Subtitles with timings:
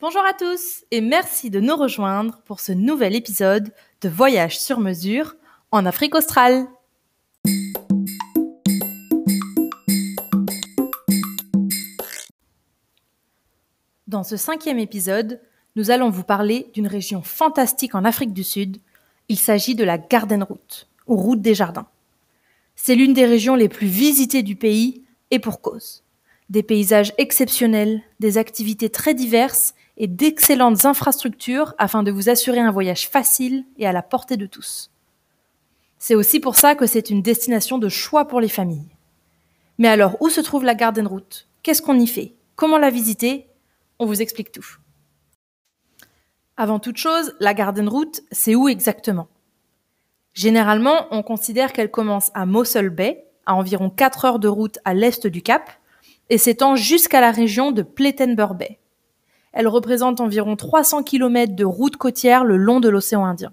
[0.00, 4.78] Bonjour à tous et merci de nous rejoindre pour ce nouvel épisode de Voyage sur
[4.78, 5.34] mesure
[5.72, 6.68] en Afrique australe.
[14.06, 15.40] Dans ce cinquième épisode,
[15.74, 18.76] nous allons vous parler d'une région fantastique en Afrique du Sud.
[19.28, 21.88] Il s'agit de la Garden Route, ou Route des Jardins.
[22.76, 25.02] C'est l'une des régions les plus visitées du pays
[25.32, 26.04] et pour cause.
[26.50, 32.70] Des paysages exceptionnels, des activités très diverses et d'excellentes infrastructures afin de vous assurer un
[32.70, 34.90] voyage facile et à la portée de tous.
[35.98, 38.88] C'est aussi pour ça que c'est une destination de choix pour les familles.
[39.76, 41.48] Mais alors, où se trouve la Garden Route?
[41.62, 42.34] Qu'est-ce qu'on y fait?
[42.54, 43.48] Comment la visiter?
[43.98, 44.78] On vous explique tout.
[46.56, 49.28] Avant toute chose, la Garden Route, c'est où exactement?
[50.34, 54.94] Généralement, on considère qu'elle commence à Mossel Bay, à environ 4 heures de route à
[54.94, 55.70] l'est du Cap,
[56.30, 58.78] et s'étend jusqu'à la région de Plettenberg Bay.
[59.52, 63.52] Elle représente environ 300 km de route côtière le long de l'océan Indien.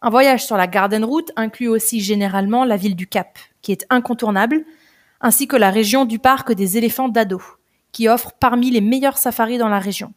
[0.00, 3.84] Un voyage sur la Garden Route inclut aussi généralement la ville du Cap, qui est
[3.90, 4.64] incontournable,
[5.20, 7.42] ainsi que la région du parc des éléphants d'Ado,
[7.90, 10.12] qui offre parmi les meilleurs safaris dans la région.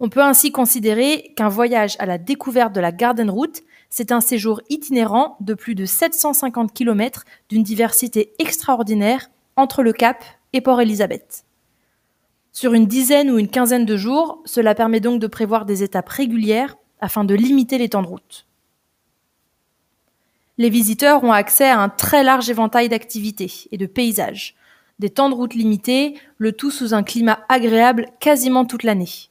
[0.00, 4.20] On peut ainsi considérer qu'un voyage à la découverte de la Garden Route, c'est un
[4.20, 10.80] séjour itinérant de plus de 750 km d'une diversité extraordinaire entre le Cap et Port
[10.80, 11.44] Elizabeth.
[12.58, 16.08] Sur une dizaine ou une quinzaine de jours, cela permet donc de prévoir des étapes
[16.08, 18.48] régulières afin de limiter les temps de route
[20.58, 24.56] les visiteurs ont accès à un très large éventail d'activités et de paysages,
[24.98, 29.30] des temps de route limités, le tout sous un climat agréable quasiment toute l'année.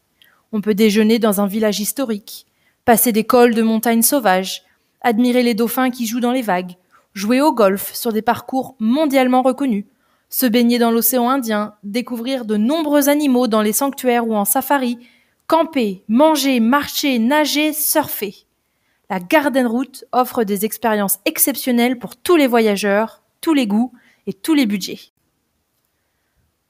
[0.53, 2.47] On peut déjeuner dans un village historique,
[2.85, 4.63] passer des cols de montagnes sauvages,
[5.01, 6.75] admirer les dauphins qui jouent dans les vagues,
[7.13, 9.83] jouer au golf sur des parcours mondialement reconnus,
[10.29, 14.99] se baigner dans l'océan Indien, découvrir de nombreux animaux dans les sanctuaires ou en safari,
[15.47, 18.47] camper, manger, marcher, nager, surfer
[19.09, 23.93] la Garden Route offre des expériences exceptionnelles pour tous les voyageurs, tous les goûts
[24.25, 24.99] et tous les budgets.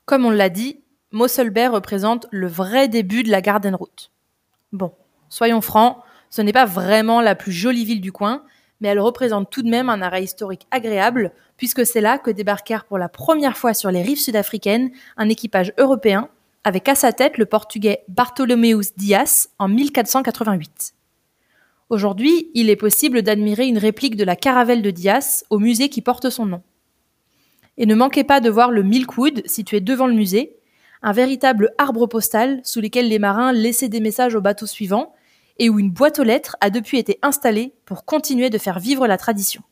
[0.06, 0.80] Comme on l'a dit,
[1.12, 4.12] Mossel Bay représente le vrai début de la Garden Route.
[4.72, 4.94] Bon,
[5.30, 5.98] soyons francs,
[6.30, 8.44] ce n'est pas vraiment la plus jolie ville du coin,
[8.80, 12.86] mais elle représente tout de même un arrêt historique agréable, puisque c'est là que débarquèrent
[12.86, 16.30] pour la première fois sur les rives sud-africaines un équipage européen,
[16.64, 20.94] avec à sa tête le portugais Bartholomeus Dias en 1488.
[21.90, 26.02] Aujourd'hui, il est possible d'admirer une réplique de la caravelle de Dias au musée qui
[26.02, 26.62] porte son nom.
[27.78, 30.58] Et ne manquez pas de voir le Milkwood situé devant le musée,
[31.02, 35.14] un véritable arbre postal sous lequel les marins laissaient des messages aux bateaux suivants
[35.60, 39.08] et où une boîte aux lettres a depuis été installée pour continuer de faire vivre
[39.08, 39.64] la tradition.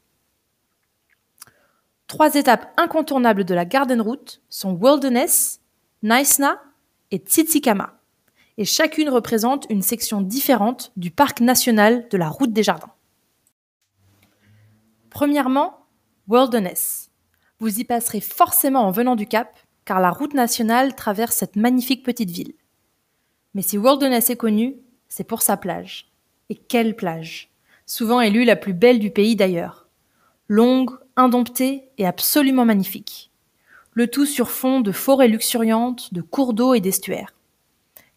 [2.07, 5.61] Trois étapes incontournables de la Garden Route sont Wilderness,
[6.03, 6.61] Naisna
[7.11, 7.99] et Tsitsikama
[8.57, 12.91] et chacune représente une section différente du parc national de la route des jardins.
[15.09, 15.85] Premièrement,
[16.27, 17.11] Wilderness.
[17.59, 22.03] Vous y passerez forcément en venant du Cap, car la route nationale traverse cette magnifique
[22.03, 22.53] petite ville.
[23.53, 24.77] Mais si Wilderness est connu,
[25.15, 26.11] c'est pour sa plage.
[26.49, 27.49] Et quelle plage
[27.85, 29.87] Souvent élue la plus belle du pays d'ailleurs.
[30.49, 33.31] Longue, indomptée et absolument magnifique.
[33.93, 37.33] Le tout sur fond de forêts luxuriantes, de cours d'eau et d'estuaires.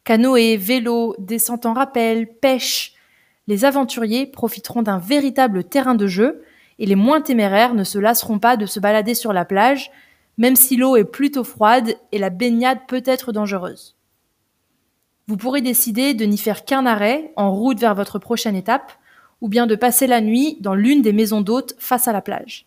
[0.03, 2.94] Canoë, vélo, descente en rappel, pêche.
[3.47, 6.42] Les aventuriers profiteront d'un véritable terrain de jeu
[6.81, 9.92] et les moins téméraires ne se lasseront pas de se balader sur la plage,
[10.37, 13.97] même si l'eau est plutôt froide et la baignade peut être dangereuse.
[15.28, 18.92] Vous pourrez décider de n'y faire qu'un arrêt en route vers votre prochaine étape,
[19.42, 22.66] ou bien de passer la nuit dans l'une des maisons d'hôtes face à la plage.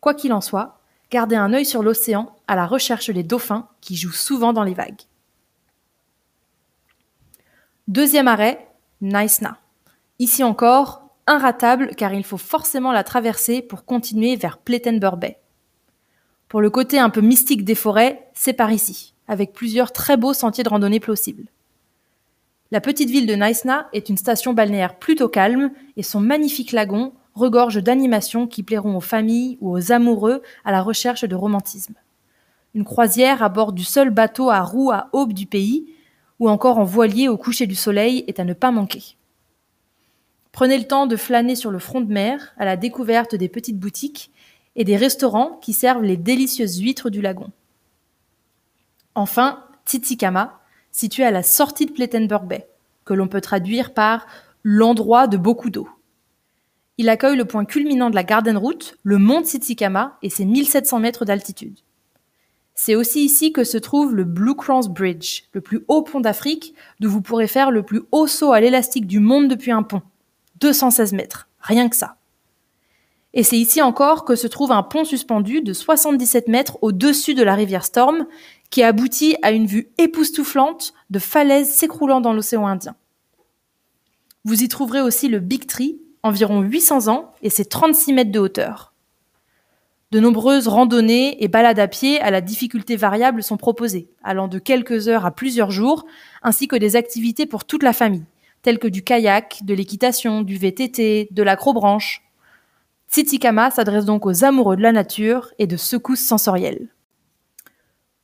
[0.00, 0.80] Quoi qu'il en soit,
[1.10, 4.72] gardez un œil sur l'océan à la recherche des dauphins qui jouent souvent dans les
[4.72, 5.02] vagues.
[7.88, 8.68] Deuxième arrêt,
[9.02, 9.58] Naisna.
[10.18, 15.38] Ici encore, inratable car il faut forcément la traverser pour continuer vers Plettenberg Bay.
[16.48, 20.32] Pour le côté un peu mystique des forêts, c'est par ici, avec plusieurs très beaux
[20.32, 21.44] sentiers de randonnée possibles.
[22.72, 27.12] La petite ville de Naisna est une station balnéaire plutôt calme et son magnifique lagon
[27.34, 31.92] regorge d'animations qui plairont aux familles ou aux amoureux à la recherche de romantisme.
[32.74, 35.92] Une croisière à bord du seul bateau à roues à aube du pays
[36.38, 39.18] ou encore en voilier au coucher du soleil est à ne pas manquer.
[40.50, 43.78] Prenez le temps de flâner sur le front de mer à la découverte des petites
[43.78, 44.30] boutiques
[44.76, 47.50] et des restaurants qui servent les délicieuses huîtres du lagon.
[49.14, 50.61] Enfin, Titicaca,
[50.92, 52.68] situé à la sortie de Plettenberg Bay,
[53.04, 54.26] que l'on peut traduire par
[54.62, 55.88] l'endroit de beaucoup d'eau.
[56.98, 61.00] Il accueille le point culminant de la Garden Route, le mont Titicaca et ses 1700
[61.00, 61.78] mètres d'altitude.
[62.74, 66.74] C'est aussi ici que se trouve le Blue Cross Bridge, le plus haut pont d'Afrique,
[67.00, 70.02] d'où vous pourrez faire le plus haut saut à l'élastique du monde depuis un pont.
[70.60, 72.16] 216 mètres, rien que ça.
[73.34, 77.42] Et c'est ici encore que se trouve un pont suspendu de 77 mètres au-dessus de
[77.42, 78.26] la rivière Storm,
[78.70, 82.94] qui aboutit à une vue époustouflante de falaises s'écroulant dans l'océan Indien.
[84.44, 88.38] Vous y trouverez aussi le Big Tree, environ 800 ans, et ses 36 mètres de
[88.38, 88.92] hauteur.
[90.10, 94.58] De nombreuses randonnées et balades à pied à la difficulté variable sont proposées, allant de
[94.58, 96.04] quelques heures à plusieurs jours,
[96.42, 98.24] ainsi que des activités pour toute la famille,
[98.60, 102.22] telles que du kayak, de l'équitation, du VTT, de l'acrobranche,
[103.12, 106.88] Tsitikama s'adresse donc aux amoureux de la nature et de secousses sensorielles.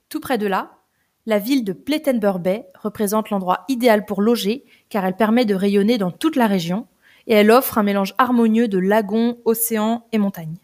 [0.09, 0.79] Tout près de là,
[1.27, 5.99] la ville de Plettenberg Bay représente l'endroit idéal pour loger car elle permet de rayonner
[5.99, 6.87] dans toute la région
[7.27, 10.57] et elle offre un mélange harmonieux de lagons, océans et montagnes.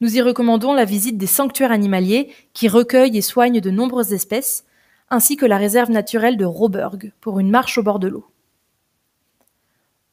[0.00, 4.64] Nous y recommandons la visite des sanctuaires animaliers qui recueillent et soignent de nombreuses espèces,
[5.10, 8.26] ainsi que la réserve naturelle de Roberg pour une marche au bord de l'eau.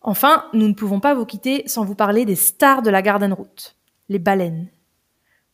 [0.02, 3.34] Enfin, nous ne pouvons pas vous quitter sans vous parler des stars de la Garden
[3.34, 3.76] Route,
[4.10, 4.68] les baleines.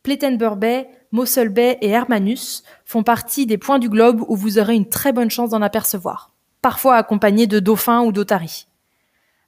[0.02, 4.74] Plettenberg Bay, Mossel Bay et Hermanus font partie des points du globe où vous aurez
[4.74, 8.68] une très bonne chance d'en apercevoir, parfois accompagnés de dauphins ou d'otaries.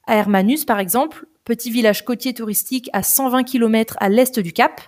[0.06, 4.82] À Hermanus, par exemple, petit village côtier touristique à 120 km à l'est du Cap,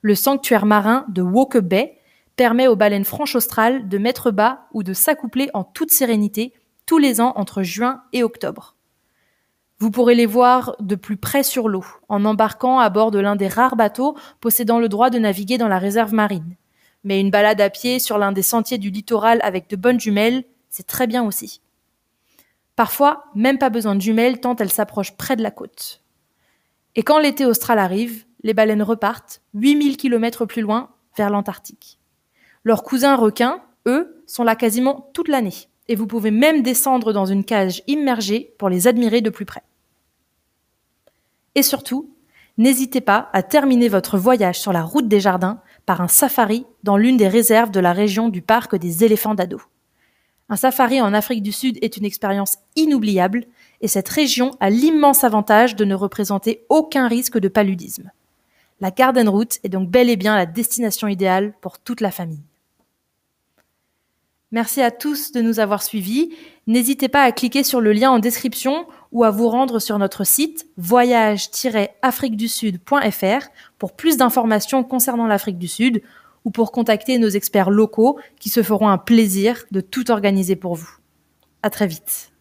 [0.00, 1.98] le sanctuaire marin de Walker Bay
[2.34, 6.52] permet aux baleines franches australes de mettre bas ou de s'accoupler en toute sérénité
[6.84, 8.74] tous les ans entre juin et octobre.
[9.82, 13.34] Vous pourrez les voir de plus près sur l'eau, en embarquant à bord de l'un
[13.34, 16.54] des rares bateaux possédant le droit de naviguer dans la réserve marine.
[17.02, 20.44] Mais une balade à pied sur l'un des sentiers du littoral avec de bonnes jumelles,
[20.68, 21.62] c'est très bien aussi.
[22.76, 26.04] Parfois, même pas besoin de jumelles tant elles s'approchent près de la côte.
[26.94, 31.98] Et quand l'été austral arrive, les baleines repartent 8000 km plus loin vers l'Antarctique.
[32.62, 35.66] Leurs cousins requins, eux, sont là quasiment toute l'année.
[35.88, 39.64] Et vous pouvez même descendre dans une cage immergée pour les admirer de plus près.
[41.54, 42.10] Et surtout,
[42.58, 46.96] n'hésitez pas à terminer votre voyage sur la route des jardins par un safari dans
[46.96, 49.60] l'une des réserves de la région du parc des éléphants d'Ado.
[50.48, 53.46] Un safari en Afrique du Sud est une expérience inoubliable
[53.80, 58.10] et cette région a l'immense avantage de ne représenter aucun risque de paludisme.
[58.80, 62.42] La Garden Route est donc bel et bien la destination idéale pour toute la famille.
[64.50, 66.34] Merci à tous de nous avoir suivis.
[66.66, 70.24] N'hésitez pas à cliquer sur le lien en description ou à vous rendre sur notre
[70.24, 73.46] site voyage-afriquedusud.fr
[73.78, 76.02] pour plus d'informations concernant l'Afrique du Sud
[76.44, 80.74] ou pour contacter nos experts locaux qui se feront un plaisir de tout organiser pour
[80.74, 80.90] vous.
[81.62, 82.31] À très vite.